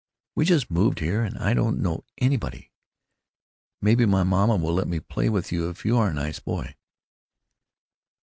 We 0.33 0.45
just 0.45 0.71
moved 0.71 0.97
here 0.97 1.21
and 1.21 1.37
I 1.37 1.53
don't 1.53 1.79
know 1.79 2.03
anybody. 2.17 2.71
Maybe 3.83 4.07
my 4.07 4.23
mamma 4.23 4.55
will 4.55 4.73
let 4.73 4.87
me 4.87 4.99
play 4.99 5.29
with 5.29 5.51
you 5.51 5.69
if 5.69 5.85
you 5.85 5.95
are 5.97 6.07
a 6.09 6.13
nice 6.15 6.39
boy." 6.39 6.75